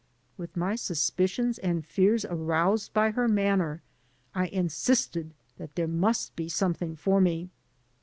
With 0.35 0.57
my 0.57 0.75
suspicions 0.75 1.59
and 1.59 1.85
fears 1.85 2.25
aroused 2.25 2.91
by 2.91 3.11
her 3.11 3.27
manner, 3.27 3.83
I 4.33 4.47
insisted 4.47 5.35
that 5.57 5.75
there 5.75 5.87
must 5.87 6.35
be 6.35 6.49
something 6.49 6.95
for 6.95 7.21
me. 7.21 7.51